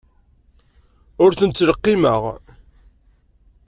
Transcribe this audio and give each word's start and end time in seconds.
Ur 1.23 1.31
ten-ttleqqimeɣ. 1.33 2.21